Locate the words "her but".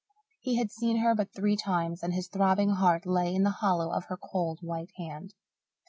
0.97-1.31